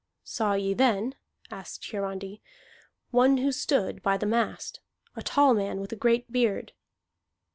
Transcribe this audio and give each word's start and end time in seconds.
"Saw 0.23 0.53
ye 0.53 0.73
then," 0.73 1.13
asked 1.51 1.85
Hiarandi, 1.91 2.41
"one 3.11 3.37
who 3.37 3.51
stood 3.51 4.01
by 4.01 4.17
the 4.17 4.25
mast, 4.25 4.79
a 5.15 5.21
tall 5.21 5.53
man 5.53 5.79
with 5.79 5.91
a 5.91 5.95
great 5.95 6.31
beard?" 6.31 6.73